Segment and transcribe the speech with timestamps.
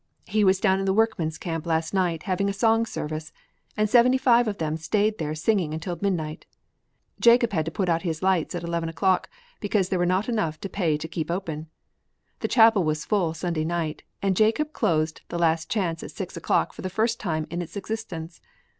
[0.25, 3.31] "He was down in the workmen's camp last night having a song service
[3.77, 6.47] and seventy five of them stayed there singing until midnight.
[7.19, 9.29] Jacob had to put out his lights at eleven o'clock
[9.59, 11.67] because there were not enough to pay to keep open.
[12.39, 16.73] The chapel was full Sunday night and Jacob closed the Last Chance at six o'clock
[16.73, 18.41] for the first time in its existence.